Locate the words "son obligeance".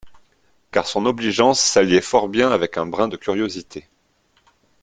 0.87-1.59